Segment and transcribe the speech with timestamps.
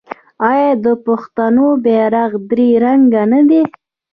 [0.49, 3.61] آیا د پښتنو بیرغ درې رنګه نه دی؟